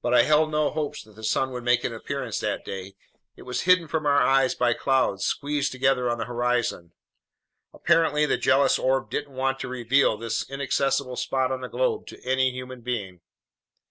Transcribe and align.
But 0.00 0.14
I 0.14 0.22
held 0.22 0.50
no 0.50 0.70
hopes 0.70 1.02
that 1.02 1.16
the 1.16 1.22
sun 1.22 1.50
would 1.50 1.64
make 1.64 1.84
an 1.84 1.92
appearance 1.92 2.40
that 2.40 2.64
day. 2.64 2.94
It 3.36 3.42
was 3.42 3.60
hidden 3.68 3.88
from 3.88 4.06
our 4.06 4.16
eyes 4.22 4.54
by 4.54 4.72
clouds 4.72 5.26
squeezed 5.26 5.70
together 5.70 6.08
on 6.08 6.16
the 6.16 6.24
horizon. 6.24 6.92
Apparently 7.70 8.24
the 8.24 8.38
jealous 8.38 8.78
orb 8.78 9.10
didn't 9.10 9.34
want 9.34 9.58
to 9.60 9.68
reveal 9.68 10.16
this 10.16 10.48
inaccessible 10.48 11.16
spot 11.16 11.52
on 11.52 11.60
the 11.60 11.68
globe 11.68 12.06
to 12.06 12.24
any 12.24 12.52
human 12.52 12.80
being. 12.80 13.20